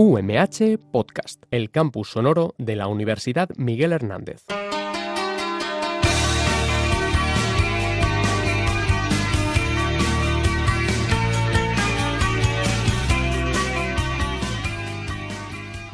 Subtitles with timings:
[0.00, 4.44] UMH Podcast, el campus sonoro de la Universidad Miguel Hernández.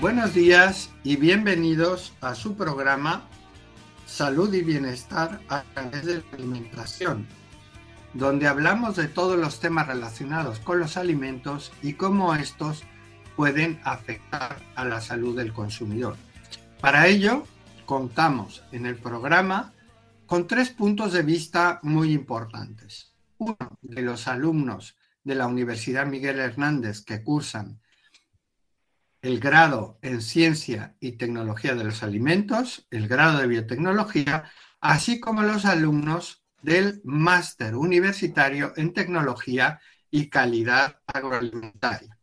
[0.03, 3.23] Buenos días y bienvenidos a su programa
[4.05, 7.27] Salud y Bienestar a través de la alimentación,
[8.13, 12.85] donde hablamos de todos los temas relacionados con los alimentos y cómo estos
[13.37, 16.17] pueden afectar a la salud del consumidor.
[16.81, 17.47] Para ello,
[17.87, 19.73] contamos en el programa
[20.27, 23.13] con tres puntos de vista muy importantes.
[23.39, 27.81] Uno de los alumnos de la Universidad Miguel Hernández que cursan
[29.23, 34.45] el grado en Ciencia y Tecnología de los Alimentos, el grado de Biotecnología,
[34.81, 39.81] así como los alumnos del máster universitario en Tecnología
[40.11, 42.19] y Calidad Agroalimentaria.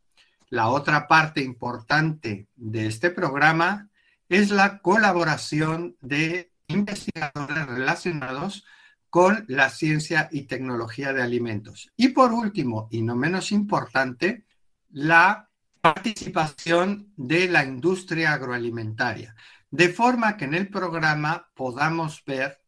[0.52, 3.90] La otra parte importante de este programa
[4.28, 8.66] es la colaboración de investigadores relacionados
[9.10, 11.90] con la ciencia y tecnología de alimentos.
[11.96, 14.46] Y por último, y no menos importante,
[14.90, 19.34] la participación de la industria agroalimentaria,
[19.70, 22.62] de forma que en el programa podamos ver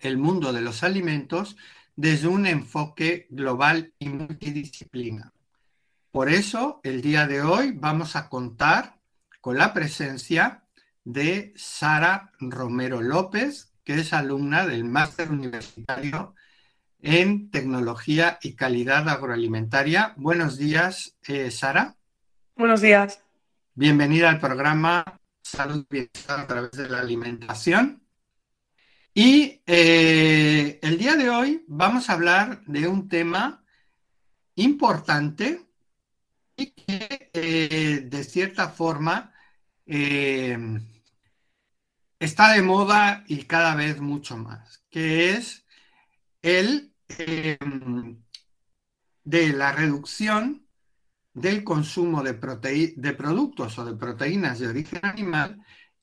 [0.00, 1.58] el mundo de los alimentos
[1.96, 5.34] desde un enfoque global y multidisciplina.
[6.16, 8.98] Por eso, el día de hoy vamos a contar
[9.42, 10.64] con la presencia
[11.04, 16.34] de Sara Romero López, que es alumna del máster universitario
[17.00, 20.14] en tecnología y calidad agroalimentaria.
[20.16, 21.96] Buenos días, eh, Sara.
[22.56, 23.22] Buenos días.
[23.74, 25.04] Bienvenida al programa
[25.42, 28.02] Salud y Bienestar a través de la alimentación.
[29.12, 33.62] Y eh, el día de hoy vamos a hablar de un tema
[34.54, 35.65] importante
[36.56, 39.32] y que eh, de cierta forma
[39.86, 40.58] eh,
[42.18, 45.64] está de moda y cada vez mucho más, que es
[46.42, 47.58] el eh,
[49.24, 50.66] de la reducción
[51.34, 52.32] del consumo de,
[52.96, 55.60] de productos o de proteínas de origen animal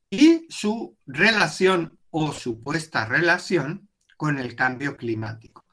[0.09, 5.65] y su relación o supuesta relación con el cambio climático.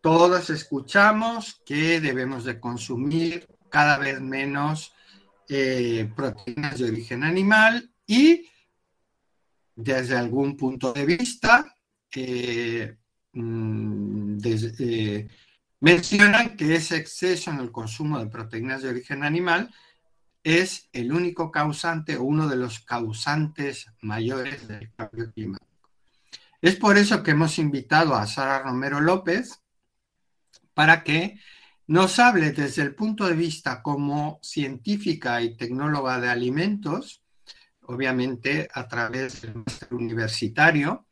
[0.00, 4.92] Todos escuchamos que debemos de consumir cada vez menos
[5.48, 8.46] eh, proteínas de origen animal y
[9.74, 11.74] desde algún punto de vista
[12.14, 12.96] eh,
[13.32, 15.28] mm, eh,
[15.80, 19.74] mencionan que ese exceso en el consumo de proteínas de origen animal
[20.44, 25.90] es el único causante o uno de los causantes mayores del cambio climático.
[26.60, 29.62] Es por eso que hemos invitado a Sara Romero López
[30.74, 31.40] para que
[31.86, 37.22] nos hable desde el punto de vista como científica y tecnóloga de alimentos,
[37.82, 41.06] obviamente a través del máster universitario,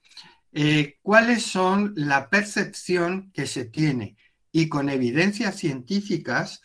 [0.52, 4.16] eh, cuáles son la percepción que se tiene
[4.52, 6.60] y con evidencias científicas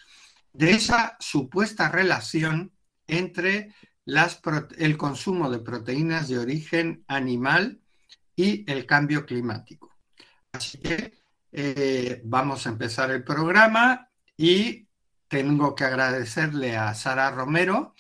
[0.54, 2.72] de esa supuesta relación
[3.08, 3.74] entre
[4.78, 7.82] el consumo de proteínas de origen animal
[8.36, 9.92] y el cambio climático.
[10.52, 11.14] Así que
[11.58, 14.90] eh, vamos a empezar el programa y
[15.30, 17.96] tengo que agradecerle a Sara Romero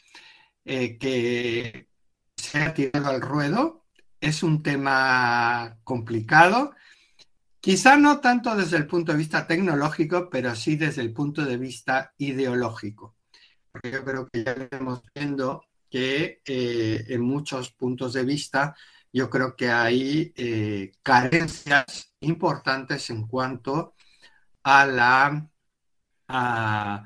[0.66, 1.88] eh, que
[2.36, 3.86] se ha tirado al ruedo.
[4.20, 6.74] Es un tema complicado,
[7.62, 11.56] quizá no tanto desde el punto de vista tecnológico, pero sí desde el punto de
[11.56, 13.16] vista ideológico.
[13.72, 18.76] Porque yo creo que ya estamos viendo que eh, en muchos puntos de vista
[19.16, 23.96] yo creo que hay eh, carencias importantes en cuanto
[24.62, 25.50] a, la,
[26.28, 27.06] a,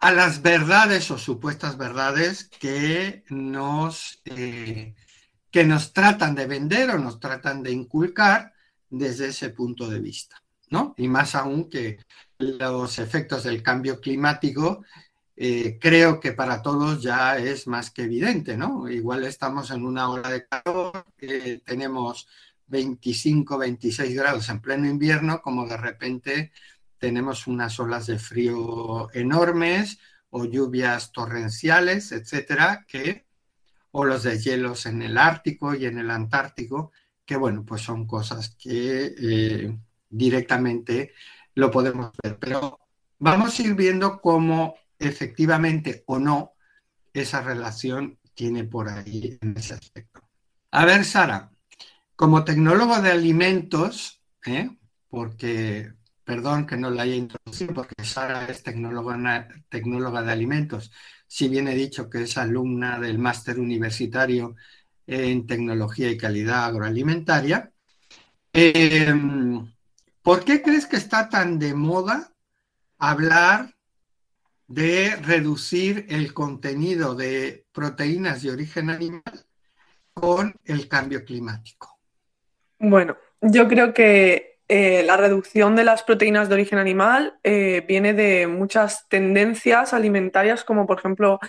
[0.00, 4.94] las verdades o supuestas verdades que nos, eh,
[5.50, 8.54] que nos tratan de vender o nos tratan de inculcar
[8.88, 10.42] desde ese punto de vista.
[10.70, 10.94] ¿no?
[10.96, 11.98] Y más aún que
[12.38, 14.82] los efectos del cambio climático
[15.42, 18.90] eh, creo que para todos ya es más que evidente, ¿no?
[18.90, 22.28] Igual estamos en una hora de calor, eh, tenemos
[22.66, 26.52] 25, 26 grados en pleno invierno, como de repente
[26.98, 29.98] tenemos unas olas de frío enormes
[30.28, 33.24] o lluvias torrenciales, etcétera, que,
[33.92, 36.92] o los deshielos en el Ártico y en el Antártico,
[37.24, 39.78] que bueno, pues son cosas que eh,
[40.10, 41.14] directamente
[41.54, 42.38] lo podemos ver.
[42.38, 42.78] Pero
[43.18, 46.54] vamos a ir viendo cómo efectivamente o no
[47.12, 50.22] esa relación tiene por ahí en ese aspecto.
[50.70, 51.50] A ver, Sara,
[52.14, 54.70] como tecnólogo de alimentos, ¿eh?
[55.08, 55.92] porque
[56.22, 60.92] perdón que no la haya introducido porque Sara es tecnóloga, tecnóloga de alimentos,
[61.26, 64.54] si bien he dicho que es alumna del máster universitario
[65.06, 67.72] en tecnología y calidad agroalimentaria.
[68.52, 69.72] Em,
[70.22, 72.32] ¿Por qué crees que está tan de moda
[72.98, 73.74] hablar
[74.70, 79.44] de reducir el contenido de proteínas de origen animal
[80.14, 81.98] con el cambio climático?
[82.78, 88.14] Bueno, yo creo que eh, la reducción de las proteínas de origen animal eh, viene
[88.14, 91.40] de muchas tendencias alimentarias, como por ejemplo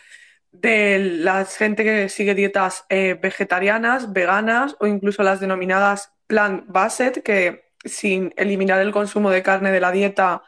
[0.52, 7.66] de la gente que sigue dietas eh, vegetarianas, veganas o incluso las denominadas plant-based, que
[7.86, 10.42] sin eliminar el consumo de carne de la dieta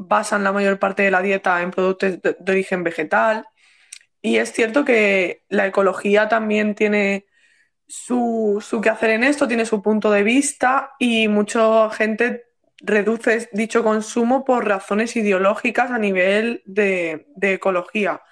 [0.00, 3.46] basan la mayor parte de la dieta en productos de, origen vegetal.
[4.22, 7.26] Y es cierto que la ecología también tiene
[7.86, 12.44] su, su quehacer en esto, tiene su punto de vista y mucha gente
[12.78, 18.22] reduce dicho consumo por razones ideológicas a nivel de, de ecología.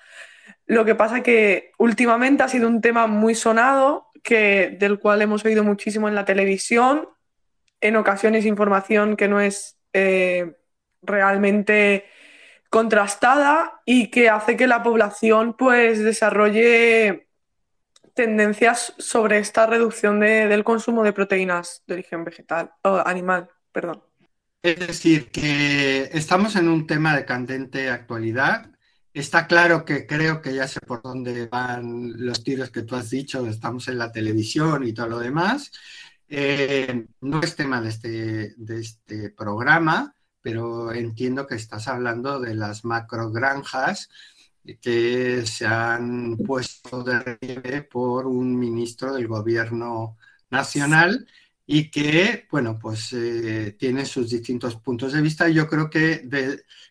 [0.67, 5.45] Lo que pasa que últimamente ha sido un tema muy sonado, que, del cual hemos
[5.45, 7.09] oído muchísimo en la televisión,
[7.81, 10.57] en ocasiones información que no es eh,
[11.03, 12.07] realmente
[12.71, 17.29] contrastada y que hace que la población pues desarrolle
[18.15, 24.03] tendencias sobre esta reducción del consumo de proteínas de origen vegetal o animal, perdón.
[24.61, 28.73] Es decir, que estamos en un tema de candente actualidad.
[29.15, 33.09] Está claro que creo que ya sé por dónde van los tiros que tú has
[33.09, 35.71] dicho, estamos en la televisión y todo lo demás.
[36.29, 40.13] Eh, no es tema de este, de este programa,
[40.49, 44.09] pero entiendo que estás hablando de las macrogranjas
[44.81, 50.17] que se han puesto de relieve por un ministro del gobierno
[50.49, 51.29] nacional
[51.67, 55.51] y que, bueno, pues eh, tiene sus distintos puntos de vista.
[55.51, 56.27] Yo creo que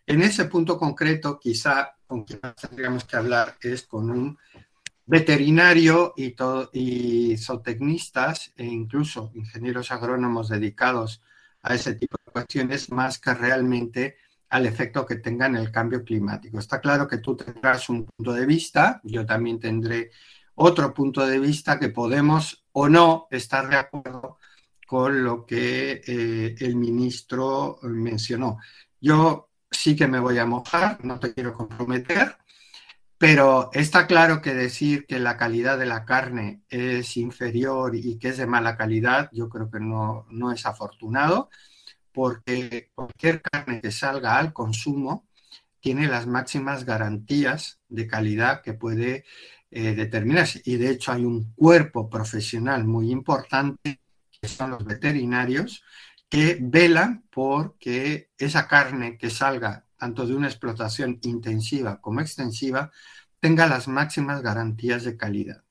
[0.06, 4.38] en ese punto concreto, quizá con quien tendríamos que hablar es con un
[5.04, 11.24] veterinario y, todo, y zootecnistas e incluso ingenieros agrónomos dedicados
[11.64, 12.17] a ese tipo
[12.90, 14.18] más que realmente
[14.50, 16.60] al efecto que tenga en el cambio climático.
[16.60, 20.12] Está claro que tú tendrás un punto de vista, yo también tendré
[20.56, 24.38] otro punto de vista que podemos o no estar de acuerdo
[24.88, 28.58] con lo que eh, el ministro mencionó.
[29.02, 32.38] Yo sí que me voy a mojar, no te quiero comprometer,
[33.18, 38.30] pero está claro que decir que la calidad de la carne es inferior y que
[38.30, 41.50] es de mala calidad, yo creo que no, no es afortunado,
[42.18, 45.28] porque cualquier carne que salga al consumo
[45.80, 49.24] tiene las máximas garantías de calidad que puede
[49.70, 50.60] eh, determinarse.
[50.66, 55.84] Y de hecho hay un cuerpo profesional muy importante, que son los veterinarios,
[56.28, 62.90] que velan por que esa carne que salga tanto de una explotación intensiva como extensiva,
[63.40, 65.64] tenga las máximas garantías de calidad.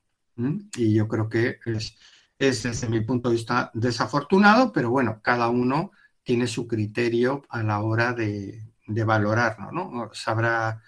[0.76, 1.96] Y yo creo que es,
[2.38, 5.90] desde mi punto de vista desafortunado, pero bueno, cada uno
[6.26, 10.11] tiene su criterio a la hora de, valorarlo, ¿no?
[10.12, 10.82] Sabrá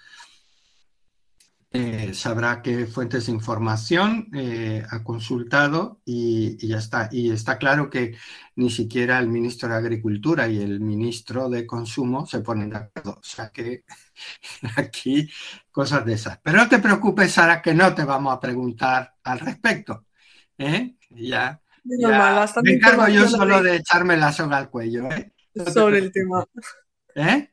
[1.71, 7.09] eh, sabrá qué fuentes de información eh, ha consultado y, ya está.
[7.13, 8.17] Y está claro que
[8.57, 13.13] ni siquiera el ministro de Agricultura y el ministro de Consumo se ponen de acuerdo.
[13.21, 13.85] O sea que
[14.77, 15.31] aquí
[15.71, 16.39] cosas de esas.
[16.43, 20.07] Pero no te preocupes, Sara, que no te vamos a preguntar al respecto.
[20.57, 20.97] ¿eh?
[21.11, 21.61] Ya,
[22.63, 25.09] me encargo yo solo de echarme la soga al cuello.
[25.73, 26.45] Sobre el tema.
[27.15, 27.51] ¿Eh?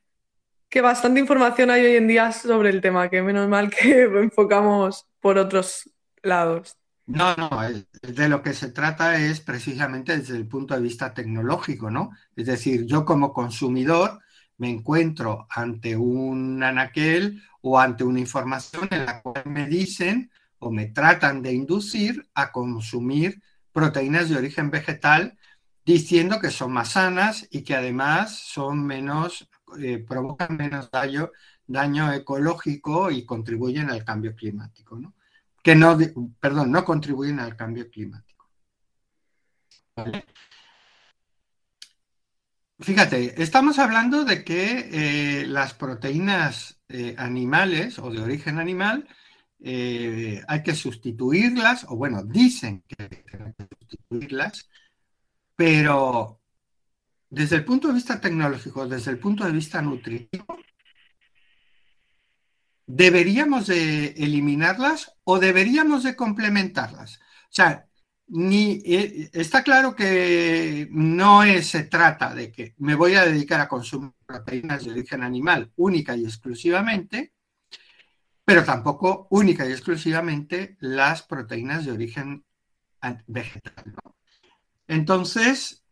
[0.75, 5.07] que bastante información hay hoy en día sobre el tema, que menos mal que enfocamos
[5.21, 5.89] por otros
[6.21, 6.77] lados.
[7.05, 7.49] No, no,
[8.01, 12.11] de lo que se trata es precisamente desde el punto de vista tecnológico, ¿no?
[12.35, 14.19] Es decir, yo como consumidor
[14.57, 20.71] me encuentro ante un anaquel o ante una información en la cual me dicen o
[20.71, 23.41] me tratan de inducir a consumir
[23.75, 25.37] proteínas de origen vegetal
[25.85, 33.11] diciendo que son más sanas y que además son menos eh, provocan menos daño, ecológico
[33.11, 35.13] y contribuyen al cambio climático, ¿no?
[35.61, 35.97] Que no,
[36.39, 38.49] perdón, no contribuyen al cambio climático.
[42.79, 49.07] Fíjate, estamos hablando de que eh, las proteínas eh, animales o de origen animal
[49.63, 54.69] hay que sustituirlas, o bueno, dicen que hay que sustituirlas,
[55.55, 56.41] pero
[57.29, 60.57] desde el punto de vista tecnológico, desde el punto de vista nutritivo,
[62.85, 67.17] ¿deberíamos de eliminarlas o deberíamos de complementarlas?
[67.17, 67.85] O sea,
[68.27, 73.67] ni, eh, está claro que no se trata de que me voy a dedicar a
[73.67, 77.33] consumir proteínas de origen animal única y exclusivamente,
[78.45, 82.45] pero tampoco única y exclusivamente las proteínas de origen
[83.25, 83.95] vegetal.
[84.87, 85.83] Entonces,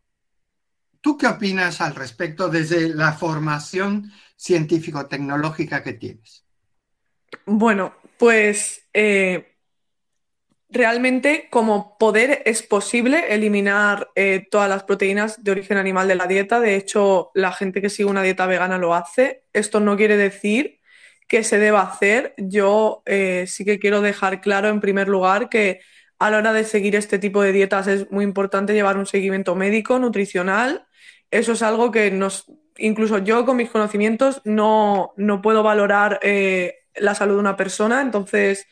[1.01, 6.45] ¿tú qué opinas al respecto desde la formación científico-tecnológica que tienes?
[7.45, 9.57] Bueno, pues eh,
[10.69, 16.27] realmente como poder es posible eliminar eh, todas las proteínas de origen animal de la
[16.27, 16.59] dieta.
[16.59, 19.45] De hecho, la gente que sigue una dieta vegana lo hace.
[19.53, 20.82] Esto no quiere decir
[21.33, 22.35] que se deba hacer.
[22.37, 25.79] Yo eh, sí que quiero dejar claro en primer lugar que
[26.19, 29.55] a la hora de seguir este tipo de dietas es muy importante llevar un seguimiento
[29.55, 30.85] médico, nutricional.
[31.31, 36.75] Eso es algo que nos, incluso yo con mis conocimientos no, no puedo valorar eh,
[36.93, 38.01] la salud de una persona.
[38.01, 38.67] Entonces,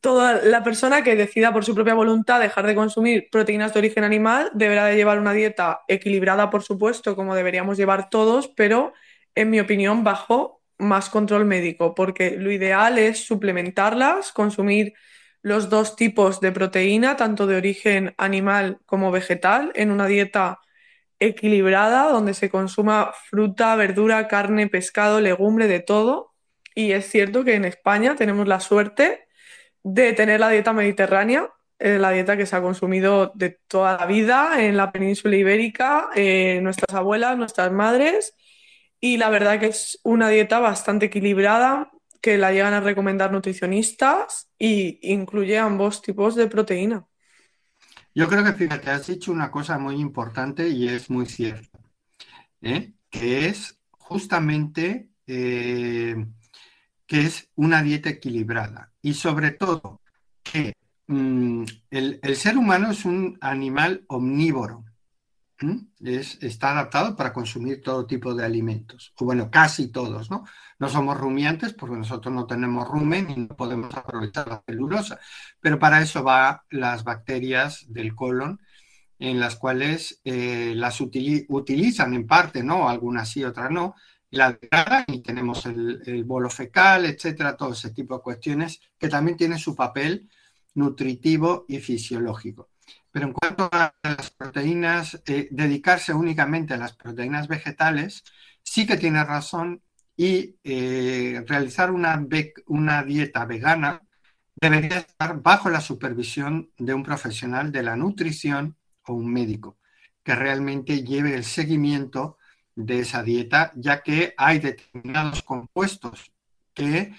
[0.00, 4.02] toda la persona que decida por su propia voluntad dejar de consumir proteínas de origen
[4.02, 8.92] animal deberá de llevar una dieta equilibrada, por supuesto, como deberíamos llevar todos, pero
[9.36, 14.94] en mi opinión bajo más control médico, porque lo ideal es suplementarlas, consumir
[15.42, 20.60] los dos tipos de proteína, tanto de origen animal como vegetal, en una dieta
[21.18, 26.34] equilibrada donde se consuma fruta, verdura, carne, pescado, legumbre, de todo.
[26.74, 29.26] Y es cierto que en España tenemos la suerte
[29.82, 34.06] de tener la dieta mediterránea, eh, la dieta que se ha consumido de toda la
[34.06, 38.34] vida en la península ibérica, eh, nuestras abuelas, nuestras madres,
[39.04, 41.90] y la verdad que es una dieta bastante equilibrada
[42.22, 47.04] que la llegan a recomendar nutricionistas y incluye ambos tipos de proteína.
[48.14, 51.78] Yo creo que, fíjate, has dicho una cosa muy importante y es muy cierta,
[52.62, 52.94] ¿eh?
[53.10, 56.16] que es justamente que
[57.10, 60.00] es una dieta equilibrada y sobre todo
[60.42, 60.72] que
[61.08, 64.86] mm, el, ser humano es un animal omnívoro.
[66.00, 70.44] Es, está adaptado para consumir todo tipo de alimentos, o bueno, casi todos, ¿no?
[70.78, 75.20] No somos rumiantes porque nosotros no tenemos rumen y no podemos aprovechar la celulosa,
[75.60, 78.60] pero para eso van las bacterias del colon,
[79.18, 82.88] en las cuales eh, las utilizan en parte, ¿no?
[82.88, 83.94] Algunas sí, otras no,
[84.34, 84.58] la
[85.06, 89.74] y tenemos el, bolo fecal, etcétera, todo ese tipo de cuestiones que también tienen su
[89.74, 90.28] papel
[90.74, 92.68] nutritivo y fisiológico.
[93.14, 98.24] Pero en cuanto a las proteínas, eh, dedicarse únicamente a las proteínas vegetales
[98.64, 99.82] sí que tiene razón
[100.16, 102.26] y eh, realizar una,
[102.66, 104.02] una dieta vegana
[104.56, 109.78] debería estar bajo la supervisión de un profesional de la nutrición o un médico
[110.24, 112.38] que realmente lleve el seguimiento
[112.74, 116.32] de esa dieta, ya que hay determinados compuestos
[116.74, 117.14] que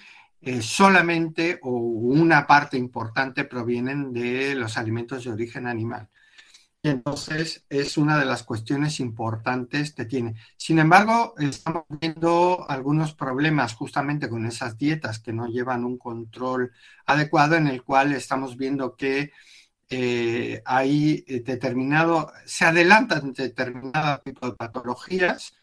[0.46, 6.08] eh, solamente o una parte importante provienen de los alimentos de origen animal.
[6.82, 10.36] entonces es una de las cuestiones importantes que tiene.
[10.56, 16.72] Sin embargo, estamos viendo algunos problemas justamente con esas dietas que no llevan un control
[17.06, 19.32] adecuado en el cual estamos viendo que
[19.90, 25.54] eh, hay determinado, se adelantan determinado tipo de patologías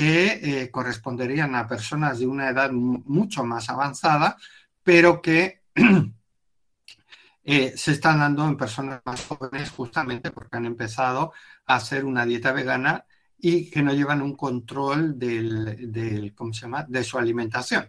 [0.00, 4.38] que eh, corresponderían a personas de una edad mucho más avanzada,
[4.82, 5.60] pero que
[7.44, 11.34] se están dando en personas más jóvenes justamente porque han empezado
[11.66, 13.04] a hacer una dieta vegana
[13.36, 16.86] y que no llevan un control del, ¿cómo se llama?
[16.88, 17.86] de su alimentación.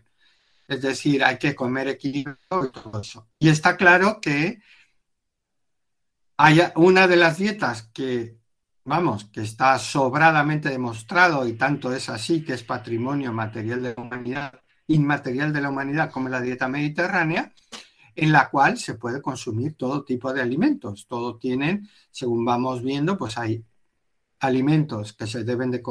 [0.68, 3.30] Es decir, hay que comer equilibrio y todo eso.
[3.40, 4.62] Y está claro que
[6.36, 8.41] hay una de las dietas que,
[8.84, 14.02] vamos, que está sobradamente demostrado y tanto es así que es patrimonio material de la
[14.02, 17.54] humanidad, inmaterial de la humanidad como la dieta mediterránea,
[18.16, 21.08] en la cual se puede consumir todo tipo de alimentos.
[21.08, 23.64] Todo tienen, según vamos viendo, pues hay
[24.40, 25.82] alimentos que se deben de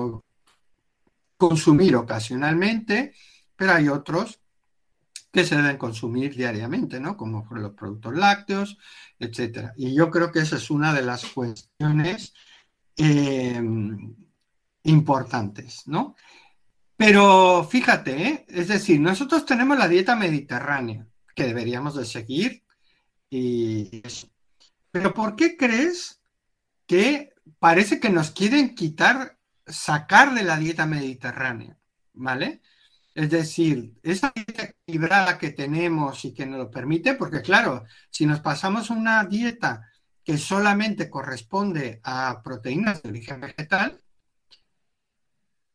[1.37, 3.15] consumir ocasionalmente,
[3.57, 4.41] pero hay otros
[5.33, 7.17] que se deben consumir diariamente, ¿no?
[7.17, 8.79] Como los productos lácteos,
[9.19, 9.73] etcétera.
[9.77, 12.35] Y yo creo que esa es una de las cuestiones
[13.03, 13.63] eh,
[14.85, 16.17] importantes, ¿no?
[16.97, 18.47] Pero fíjate, ¿eh?
[18.49, 22.63] es decir, nosotros tenemos la dieta mediterránea que deberíamos de seguir
[23.31, 24.03] y
[24.91, 26.21] Pero ¿por qué crees
[26.87, 31.79] que parece que nos quieren quitar, sacar de la dieta mediterránea?
[32.13, 32.61] ¿Vale?
[33.15, 38.27] Es decir, esa dieta equilibrada que tenemos y que nos lo permite, porque claro, si
[38.27, 39.90] nos pasamos una dieta
[40.31, 44.01] que solamente corresponde a proteínas de origen vegetal,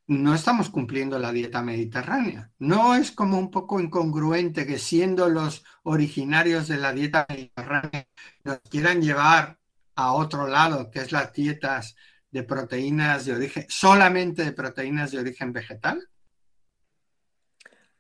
[0.08, 2.52] no estamos cumpliendo la dieta mediterránea.
[2.60, 8.08] No es como un poco incongruente que siendo los originarios de la dieta mediterránea
[8.46, 9.60] nos quieran llevar
[9.94, 11.98] a otro lado, que es las dietas
[12.32, 16.08] de proteínas de origen, solamente de proteínas de origen vegetal?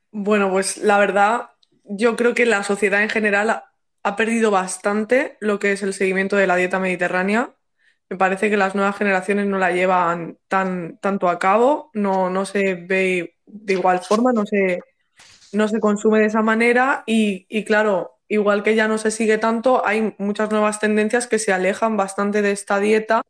[0.09, 1.49] Bueno, pues la verdad,
[1.83, 3.61] yo creo que la sociedad en general
[4.05, 7.55] ha perdido bastante lo que es el seguimiento de la dieta mediterránea.
[8.07, 12.45] Me parece que las nuevas generaciones no la llevan tan, tanto a cabo, no, no
[12.45, 14.79] se ve de igual forma, no se,
[15.53, 19.39] no se consume de esa manera y, y claro, igual que ya no se sigue
[19.39, 23.23] tanto, hay muchas nuevas tendencias que se alejan bastante de esta dieta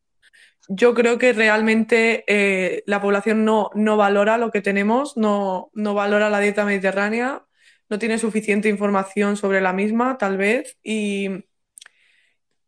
[0.68, 5.94] yo creo que realmente eh, la población no, no, valora lo que tenemos, no, no,
[5.94, 7.44] valora la dieta mediterránea,
[7.90, 11.46] no tiene suficiente información sobre la misma, tal vez, y,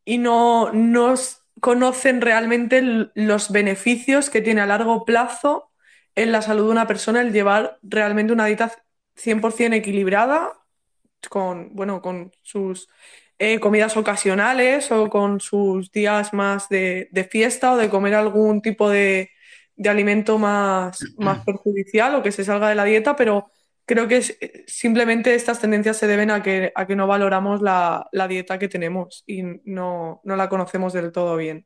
[0.06, 1.16] y no, no
[1.60, 2.82] conocen realmente
[3.14, 5.72] los beneficios que tiene a largo plazo
[6.16, 8.72] en la salud de una persona el llevar realmente una dieta
[9.16, 10.54] 100% equilibrada
[11.30, 12.88] con, bueno, con sus
[13.40, 18.90] eh, comidas ocasionales o con sus días más de, fiesta o de comer algún tipo
[18.90, 19.30] de,
[19.86, 23.52] alimento más, más perjudicial o que se salga de la dieta, pero
[23.88, 28.60] creo que simplemente estas tendencias se deben a que, a que no valoramos la, dieta
[28.60, 31.66] que tenemos y no, la conocemos del todo bien.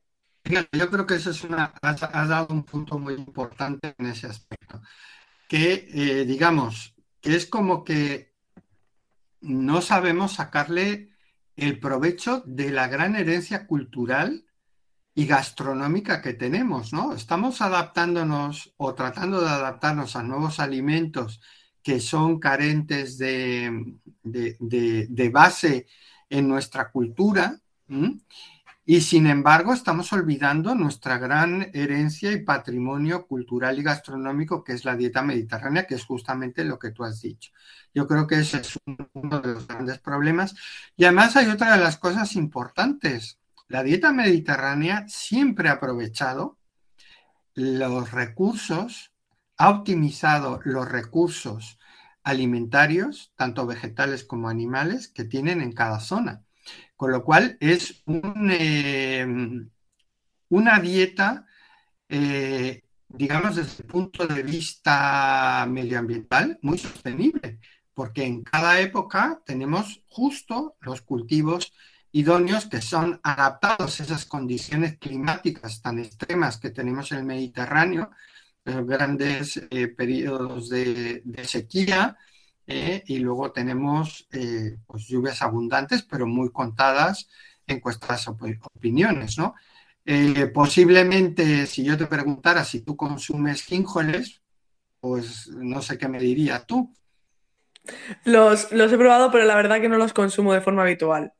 [0.72, 4.82] Yo creo que eso es una, has, dado un punto muy importante en ese aspecto,
[5.48, 8.36] que eh, digamos, que es como que
[9.42, 11.10] no sabemos sacarle
[11.56, 14.46] el provecho de la gran herencia cultural
[15.16, 17.14] y gastronómica que tenemos, ¿no?
[17.14, 21.42] Estamos adaptándonos o tratando de adaptarnos a nuevos alimentos
[21.84, 23.96] que son carentes de,
[25.32, 25.88] base
[26.30, 27.60] en nuestra cultura.
[28.84, 34.86] Y sin embargo, estamos olvidando nuestra gran herencia y patrimonio cultural y gastronómico, que es
[34.86, 37.52] la dieta mediterránea, que es justamente lo que tú has dicho.
[37.94, 38.78] Yo creo que ese es
[39.14, 40.56] uno de los grandes problemas.
[40.98, 43.40] Y además hay otra de las cosas importantes.
[43.68, 46.58] La dieta mediterránea siempre ha aprovechado
[47.54, 49.11] los recursos,
[49.62, 51.78] ha optimizado los recursos
[52.24, 56.44] alimentarios, tanto vegetales como animales, que tienen en cada zona.
[56.96, 59.24] Con lo cual es eh,
[60.50, 61.46] una dieta,
[62.10, 67.60] eh, digamos, desde el punto de vista medioambiental, muy sostenible,
[67.94, 71.72] porque en cada época tenemos justo los cultivos
[72.12, 78.10] idóneos que son adaptados a esas condiciones climáticas tan extremas que tenemos en el Mediterráneo,
[78.66, 82.18] grandes eh, periodos de sequía,
[82.74, 87.28] eh, y luego tenemos eh, pues, lluvias abundantes, pero muy contadas
[87.68, 89.56] en nuestras opiniones, ¿no?
[90.06, 94.42] Eh, posiblemente, si yo te preguntara si tú consumes ginjoles,
[95.00, 96.94] pues no sé qué me dirías tú.
[98.24, 101.34] Los, los, he probado, pero la verdad que no los consumo de forma habitual.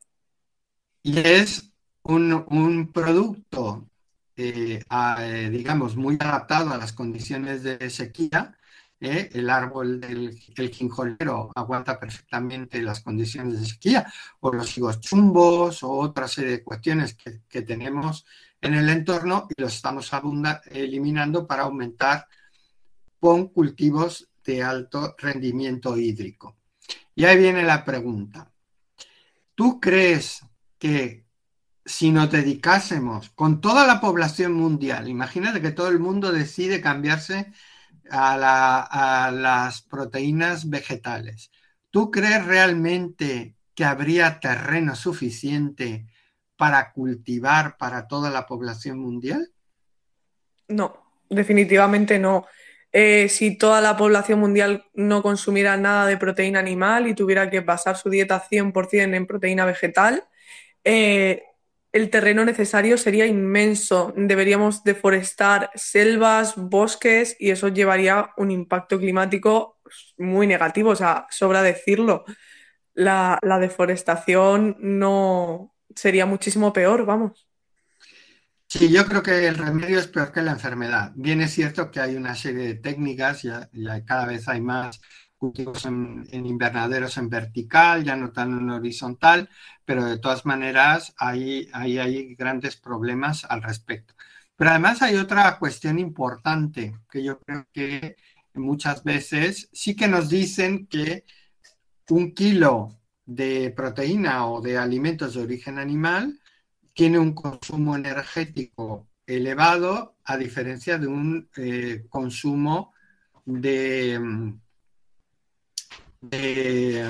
[1.02, 3.88] Y es un, un producto,
[4.36, 8.56] digamos, muy adaptado a las condiciones de sequía,
[9.02, 9.28] ¿eh?
[9.32, 11.18] el árbol del el
[11.54, 17.14] aguanta perfectamente las condiciones de sequía, o los higos chumbos, o otra serie de cuestiones
[17.14, 18.24] que, tenemos
[18.60, 20.10] en el entorno y los estamos
[20.70, 22.26] eliminando para aumentar
[23.18, 26.56] con cultivos de alto rendimiento hídrico.
[27.14, 28.50] Y ahí viene la pregunta.
[29.54, 30.44] ¿Tú crees
[30.78, 31.24] que
[31.84, 37.52] si nos dedicásemos con toda la población mundial, imagínate que todo el mundo decide cambiarse
[38.10, 41.50] a, las proteínas vegetales.
[41.90, 46.06] ¿Tú crees realmente que habría terreno suficiente
[46.56, 49.50] para cultivar para toda la población mundial?
[50.68, 52.46] No, definitivamente no.
[52.92, 57.60] Eh, si toda la población mundial no consumiera nada de proteína animal y tuviera que
[57.60, 60.24] basar su dieta 100% en proteína vegetal,
[60.84, 61.42] eh,
[61.92, 64.14] el terreno necesario sería inmenso.
[64.16, 69.78] Deberíamos deforestar selvas, bosques y eso llevaría un impacto climático
[70.16, 72.24] muy negativo, o sea, sobra decirlo.
[72.94, 77.46] La, deforestación no sería muchísimo peor, vamos.
[78.66, 81.12] Sí, yo creo que el remedio es peor que la enfermedad.
[81.14, 83.68] Bien es cierto que hay una serie de técnicas, ya
[84.06, 84.98] cada vez hay más
[85.42, 89.48] cultivos en, invernaderos en vertical, ya no tan en horizontal,
[89.84, 94.14] pero de todas maneras hay, hay, hay grandes problemas al respecto.
[94.54, 98.14] Pero además hay otra cuestión importante que yo creo que
[98.54, 101.24] muchas veces sí que nos dicen que
[102.10, 106.38] un kilo de proteína o de alimentos de origen animal
[106.94, 112.92] tiene un consumo energético elevado a diferencia de un eh, consumo
[113.44, 114.20] de,
[116.22, 117.04] De,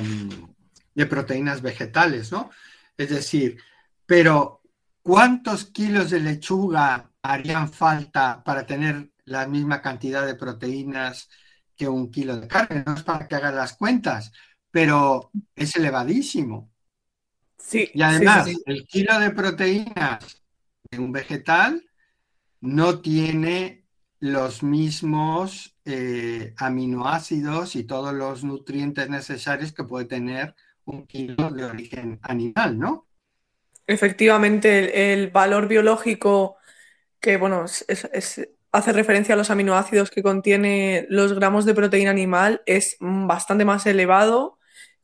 [1.09, 2.51] proteínas vegetales, ¿no?
[2.97, 3.59] Es decir,
[4.07, 4.63] pero
[5.03, 11.29] ¿cuántos kilos de lechuga harían falta para tener la misma cantidad de proteínas
[11.77, 12.83] que un kilo de carne.
[12.87, 14.33] No es para que hagan las cuentas,
[14.71, 16.71] pero es elevadísimo.
[17.59, 18.63] Sí, y además, sí, sí.
[18.67, 20.43] el kilo de proteínas
[20.91, 21.85] de un vegetal
[22.61, 23.82] no tiene
[24.23, 30.55] los mismos eh, aminoácidos y todos los nutrientes necesarios que puede tener
[30.85, 33.09] un kilo de origen animal, ¿no?
[33.85, 36.55] Efectivamente, el, valor biológico
[37.19, 42.97] que, bueno, hace referencia a los aminoácidos que contiene los gramos de proteína animal es
[43.01, 44.57] bastante más elevado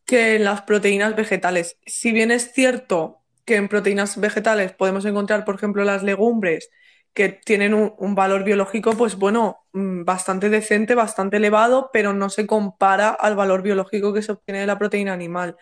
[0.04, 1.76] que en las proteínas vegetales.
[1.84, 6.70] Si bien es cierto que en proteínas vegetales podemos encontrar, por ejemplo, las legumbres
[7.14, 12.30] que tienen un, un valor biológico, pues bueno, mm, bastante decente, bastante elevado, pero no
[12.30, 15.56] se compara al valor biológico que se obtiene de la proteína animal.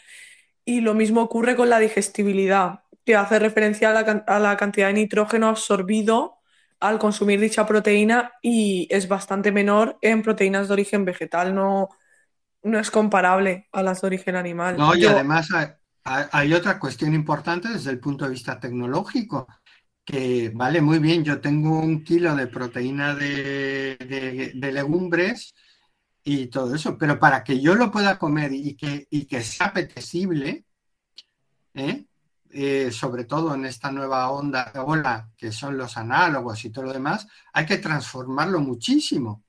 [0.65, 4.89] Y lo mismo ocurre con la digestibilidad, que hace referencia a la, a la cantidad
[4.89, 6.39] de nitrógeno absorbido
[6.81, 11.89] al consumir dicha proteína y es bastante menor en proteínas de origen vegetal, no,
[12.63, 14.77] no es comparable a las de origen animal.
[14.79, 15.49] No, y Yo- además
[16.05, 19.47] hay otra cuestión importante desde el punto de vista tecnológico,
[20.07, 25.55] que vale muy bien, yo tengo un kilo de proteína de, de- de legumbres
[26.25, 29.69] y todo eso, pero para que yo lo pueda comer y que, y que sea
[29.69, 30.67] apetecible,
[31.75, 32.07] ¿eh?
[32.51, 36.93] Eh, sobre todo en esta nueva onda, ola, que son los análogos y todo lo
[36.93, 39.45] demás, hay que transformarlo muchísimo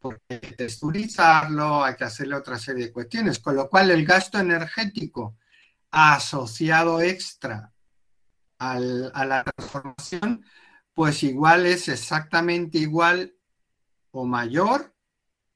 [0.00, 4.06] porque hay que texturizarlo, hay que hacerle otra serie de cuestiones, con lo cual el
[4.06, 5.36] gasto energético
[5.92, 7.73] asociado extra
[8.72, 10.44] a la transformación,
[10.94, 13.34] pues igual es exactamente igual
[14.12, 14.94] o mayor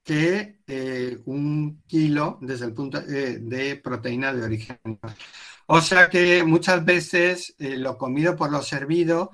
[0.03, 4.79] que eh, un kilo desde el punto eh, de proteína de origen.
[5.67, 9.31] O sea que muchas veces eh, lo comido por lo servido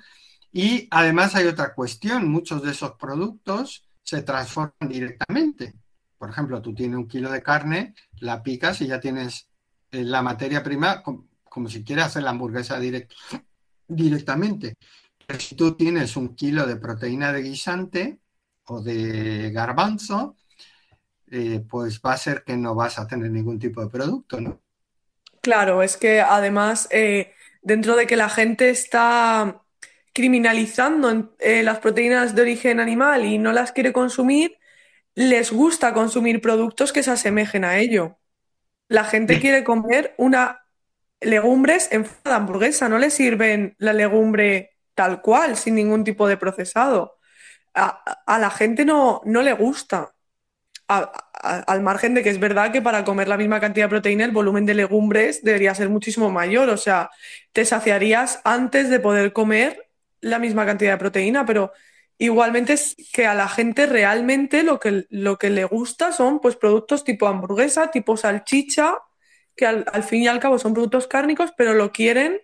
[0.51, 5.73] y además hay otra cuestión, muchos de esos productos se transforman directamente.
[6.17, 9.47] Por ejemplo, tú tienes un kilo de carne, la picas y ya tienes
[9.91, 13.13] la materia prima com- como si quieras hacer la hamburguesa direct-
[13.87, 14.75] directamente.
[15.25, 18.19] Pero si tú tienes un kilo de proteína de guisante
[18.65, 20.35] o de garbanzo,
[21.31, 24.61] eh, pues va a ser que no vas a tener ningún tipo de producto, ¿no?
[25.41, 29.61] Claro, es que además, eh, dentro de que la gente está
[30.13, 34.57] criminalizando eh, las proteínas de origen animal y no las quiere consumir,
[35.13, 38.17] les gusta consumir productos que se asemejen a ello.
[38.87, 40.64] La gente quiere comer una
[41.21, 46.27] legumbres en forma de hamburguesa, no le sirven la legumbre tal cual, sin ningún tipo
[46.27, 47.17] de procesado.
[47.73, 50.13] A, a la gente no, no le gusta.
[50.87, 54.31] Al margen de que es verdad que para comer la misma cantidad de proteína el
[54.31, 57.09] volumen de legumbres debería ser muchísimo mayor, o sea,
[57.53, 59.89] te saciarías antes de poder comer
[60.21, 61.71] la misma cantidad de proteína, pero
[62.17, 66.55] igualmente es que a la gente realmente lo que, lo que le gusta son pues
[66.55, 68.95] productos tipo hamburguesa, tipo salchicha,
[69.55, 72.41] que al, fin y al cabo son productos cárnicos, pero lo quieren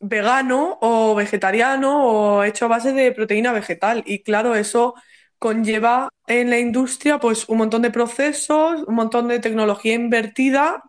[0.00, 4.04] vegano o vegetariano o hecho a base de proteína vegetal.
[4.06, 4.94] Y claro, eso
[5.38, 10.84] conlleva en la industria pues un montón de procesos, un montón de tecnología invertida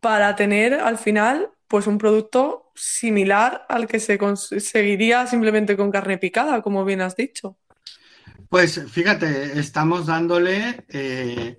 [0.00, 6.18] para tener al final pues un producto similar al que se conseguiría simplemente con carne
[6.18, 7.56] picada, como bien has dicho.
[8.48, 11.58] Pues fíjate, estamos dándole eh,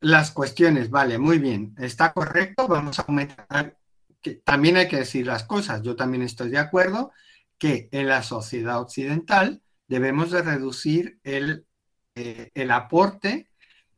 [0.00, 3.76] las cuestiones, vale, muy bien, está correcto, vamos a aumentar,
[4.20, 7.12] que también hay que decir las cosas, yo también estoy de acuerdo
[7.58, 11.66] que en la sociedad occidental debemos de reducir el,
[12.14, 13.50] eh, el aporte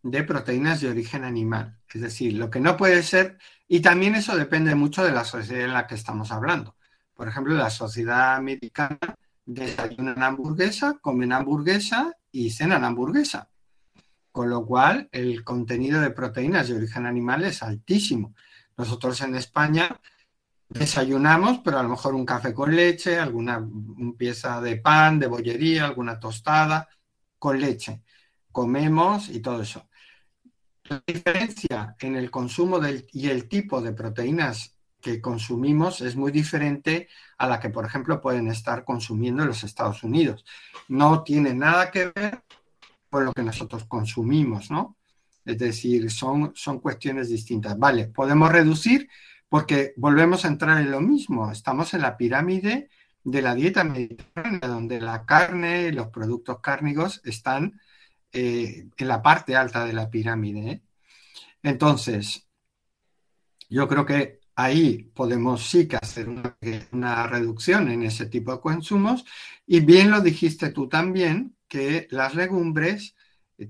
[0.03, 3.39] de proteínas de origen animal, es decir, lo que no puede ser,
[3.69, 6.77] y también eso depende mucho de la sociedad en la que estamos hablando.
[7.15, 8.99] Por ejemplo, la sociedad americana
[9.47, 13.52] desayunan hamburguesa, comen hamburguesa y cenan hamburguesa.
[14.33, 18.35] Con lo cual, el contenido de proteínas de origen animal es altísimo.
[18.77, 20.01] Nosotros en España
[20.71, 25.27] desayunamos, pero a lo mejor un café con leche, alguna un pieza de pan, de
[25.27, 26.89] bollería, alguna tostada
[27.39, 28.03] con leche.
[28.51, 29.87] Comemos y todo eso.
[30.85, 36.31] La diferencia en el consumo del, y el tipo de proteínas que consumimos es muy
[36.33, 40.45] diferente a la que, por ejemplo, pueden estar consumiendo en los Estados Unidos.
[40.89, 42.43] No tiene nada que ver
[43.13, 44.97] con lo que nosotros consumimos, ¿no?
[45.45, 47.79] Es decir, son, son cuestiones distintas.
[47.79, 49.07] Vale, podemos reducir
[49.51, 51.53] porque volvemos a entrar en lo mismo.
[51.53, 52.89] Estamos en la pirámide
[53.23, 57.79] de la dieta mediterránea, donde la carne y los productos cárnicos están
[58.33, 60.71] eh, en la parte alta de la pirámide.
[60.71, 60.83] ¿eh?
[61.63, 62.49] Entonces,
[63.69, 69.27] yo creo que ahí podemos sí que hacer una, reducción en ese tipo de consumos.
[69.67, 73.17] Y bien lo dijiste tú también, que las legumbres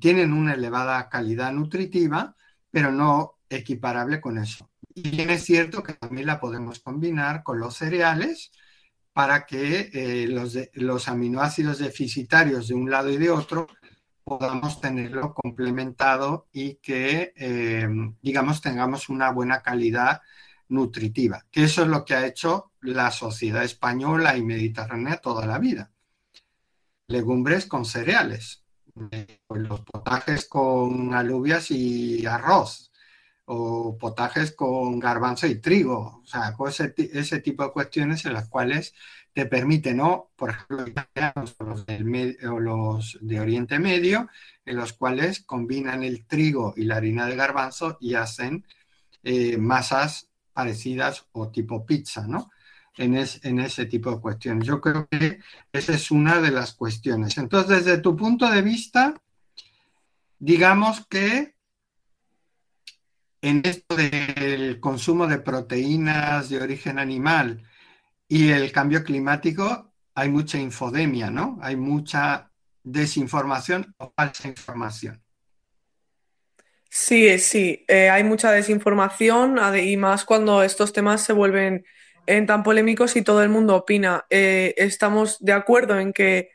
[0.01, 2.35] tienen una elevada calidad nutritiva,
[2.69, 4.69] pero no equiparable con eso.
[4.93, 8.51] Y bien es cierto que también la podemos combinar con los cereales
[9.13, 13.69] para que eh, los, aminoácidos deficitarios de un lado y de otro
[14.25, 17.89] podamos tenerlo complementado y que, eh,
[18.21, 20.23] digamos, tengamos una buena calidad
[20.69, 25.61] nutritiva, que eso es lo que ha hecho la sociedad española y mediterránea toda la
[25.61, 25.93] vida.
[27.13, 28.65] Legumbres con cereales,
[29.11, 32.91] eh, los potajes con alubias y arroz,
[33.45, 36.55] o potajes con garbanzo y trigo, o sea,
[36.97, 38.95] ese, tipo de cuestiones en las cuales
[39.35, 40.31] te permiten, ¿no?
[40.37, 40.87] Por ejemplo,
[42.61, 44.29] los de Oriente Medio,
[44.65, 48.65] en los cuales combinan el trigo y la harina de garbanzo y hacen
[49.23, 52.51] eh, masas parecidas o tipo pizza, ¿no?
[52.99, 54.67] En, ese tipo de cuestiones.
[54.67, 55.41] Yo creo que
[55.73, 57.39] esa es una de las cuestiones.
[57.39, 59.15] Entonces, desde tu punto de vista,
[60.39, 61.55] digamos que
[63.41, 67.63] en esto del consumo de proteínas de origen animal
[68.29, 71.59] y el cambio climático, hay mucha infodemia, ¿no?
[71.63, 72.51] Hay mucha
[72.85, 75.23] desinformación o falsa información.
[76.91, 81.87] Sí, sí, eh, hay mucha desinformación y más cuando estos temas se vuelven
[82.27, 84.27] eh, tan polémicos y todo el mundo opina.
[84.31, 86.51] Eh, estamos de acuerdo en que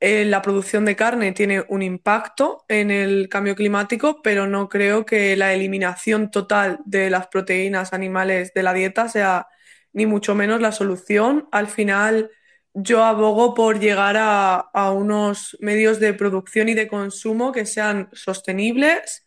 [0.00, 5.34] la producción de carne tiene un impacto en el cambio climático, pero no creo que
[5.36, 9.48] la eliminación total de las proteínas animales de la dieta sea
[9.92, 11.48] ni mucho menos la solución.
[11.50, 12.30] Al final,
[12.74, 18.08] yo abogo por llegar a, a unos medios de producción y de consumo que sean
[18.12, 19.24] sostenibles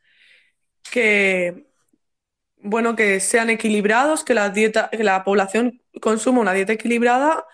[0.84, 1.68] que,
[2.58, 7.46] bueno, que sean equilibrados, que la dieta, que la población consuma una dieta equilibrada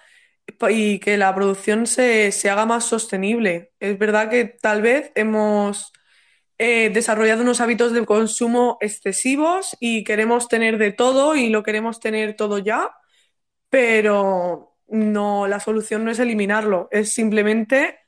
[0.70, 3.74] y que la producción se, haga más sostenible.
[3.80, 5.94] Es verdad que tal vez hemos
[6.58, 12.00] eh, desarrollado unos hábitos de consumo excesivos y queremos tener de todo y lo queremos
[12.00, 12.92] tener todo ya,
[13.70, 18.00] pero no, la solución no es eliminarlo, es simplemente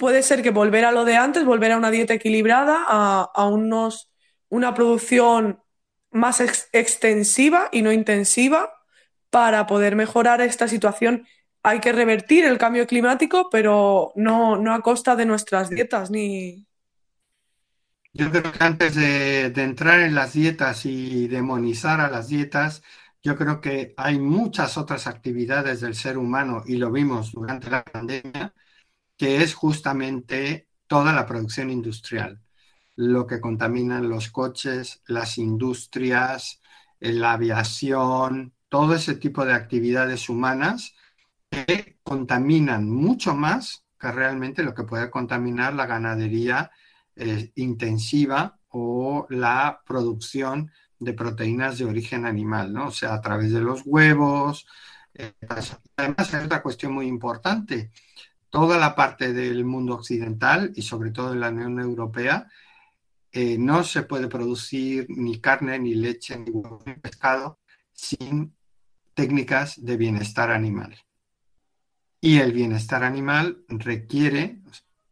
[0.00, 4.10] puede ser que volver a lo de antes, volver a una dieta equilibrada, a, unos,
[4.48, 5.62] una producción
[6.10, 6.40] más
[6.72, 8.72] extensiva y no intensiva
[9.30, 11.26] para poder mejorar esta situación.
[11.62, 16.66] Hay que revertir el cambio climático, pero no, no a costa de nuestras dietas ni.
[18.12, 22.82] Yo creo que antes de, de entrar en las dietas y demonizar a las dietas,
[23.22, 27.84] yo creo que hay muchas otras actividades del ser humano y lo vimos durante la
[27.84, 28.52] pandemia
[29.16, 32.42] que es justamente toda la producción industrial,
[33.00, 36.60] lo que contaminan los coches, las industrias,
[37.00, 40.94] eh, la aviación, todo ese tipo de actividades humanas
[41.50, 46.70] que contaminan mucho más que realmente lo que puede contaminar la ganadería
[47.16, 52.88] eh, intensiva o la producción de proteínas de origen animal, ¿no?
[52.88, 54.66] O sea, a través de los huevos.
[55.14, 55.32] Eh,
[55.96, 57.90] además, hay otra cuestión muy importante
[58.50, 62.48] toda la parte del mundo occidental y sobre todo en la Unión Europea,
[63.32, 66.52] eh, no se puede producir ni carne, ni leche, ni
[66.94, 67.60] pescado
[67.92, 68.54] sin
[69.14, 70.96] técnicas de bienestar animal.
[72.20, 74.58] Y el bienestar animal requiere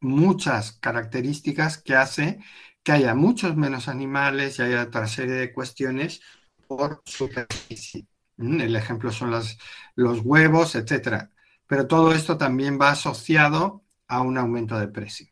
[0.00, 2.38] muchas características que hace
[2.82, 6.20] que haya muchos menos animales y haya otra serie de cuestiones
[6.66, 8.06] por superficie.
[8.36, 11.30] Mm, el ejemplo son los huevos, etcétera
[11.68, 15.28] pero todo esto también va asociado a un aumento de precio,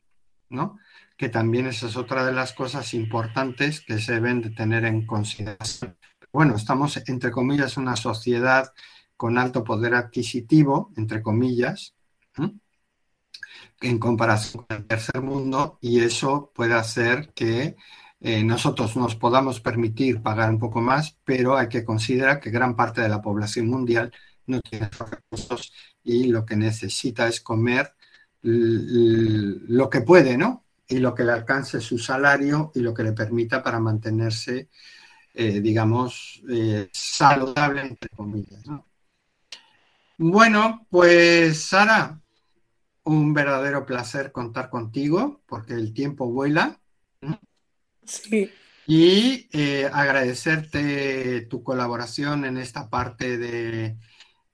[0.51, 0.79] ¿no?
[1.17, 5.07] Que también esa es otra de las cosas importantes que se deben de tener en
[5.07, 5.97] consideración.
[6.33, 8.73] Bueno, estamos, entre comillas, una sociedad
[9.17, 11.95] con alto poder adquisitivo, entre comillas,
[13.81, 17.77] en comparación con el tercer mundo, y eso puede hacer que
[18.21, 22.77] eh, nosotros nos podamos permitir pagar un poco más, pero hay que considerar que gran
[22.77, 24.13] parte de la población mundial
[24.47, 27.95] no tiene recursos y lo que necesita es comer
[28.43, 30.66] lo que puede, ¿no?
[30.89, 34.69] Y lo que le alcance su salario y lo que le permita para mantenerse,
[35.35, 38.63] eh, digamos, eh, saludable, entre comillas.
[40.19, 42.21] Bueno, pues Sara,
[43.05, 46.79] un verdadero placer contar contigo porque el tiempo vuela.
[48.05, 48.51] Sí.
[48.87, 53.97] Y eh, agradecerte tu colaboración en esta parte de,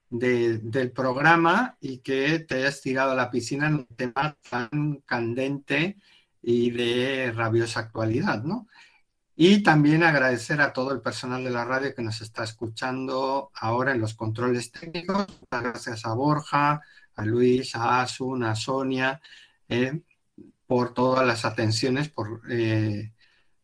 [0.09, 5.99] del programa y que te hayas tirado a la piscina en un tema tan candente
[6.43, 8.67] y de rabiosa actualidad, ¿no?
[9.35, 13.93] Y también agradecer a todo el personal de la radio que nos está escuchando ahora
[13.93, 15.27] en los controles técnicos.
[15.51, 16.83] Gracias a Borja,
[17.15, 19.21] a Luis, a Asun, a Sonia,
[19.69, 20.03] eh,
[20.67, 23.13] por todas las atenciones, por, eh,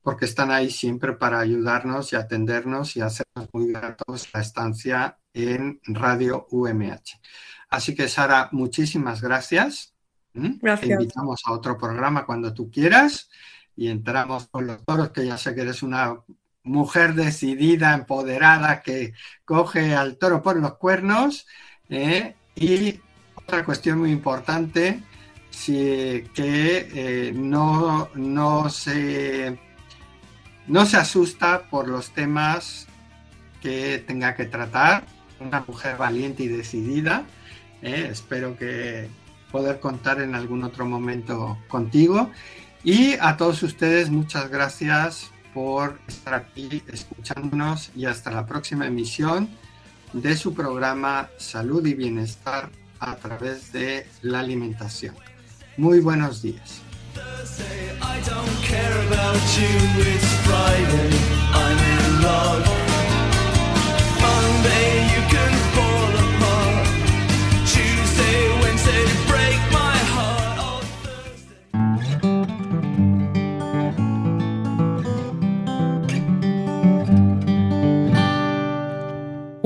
[0.02, 5.80] porque están ahí siempre para ayudarnos y atendernos y hacernos muy gratos la estancia en
[5.84, 7.20] Radio UMH.
[7.68, 9.94] Así que, Sara, muchísimas gracias.
[10.60, 10.88] Gracias.
[10.88, 13.28] Te invitamos a otro programa cuando tú quieras
[13.76, 16.16] y entramos con los toros, que ya sé que eres una
[16.64, 21.46] mujer decidida, empoderada, que coge al toro por los cuernos.
[21.88, 22.34] ¿eh?
[22.56, 23.00] Y
[23.34, 25.00] otra cuestión muy importante,
[25.50, 29.58] si, que eh, no, no, se,
[30.66, 32.86] no se asusta por los temas
[33.62, 35.04] que tenga que tratar,
[35.40, 37.24] una mujer valiente y decidida.
[37.82, 38.08] ¿eh?
[38.10, 39.08] Espero que
[39.50, 42.30] poder contar en algún otro momento contigo.
[42.84, 49.48] Y a todos ustedes, muchas gracias por estar aquí escuchándonos y hasta la próxima emisión
[50.12, 55.14] de su programa Salud y Bienestar a través de la alimentación.
[55.76, 56.80] Muy buenos días.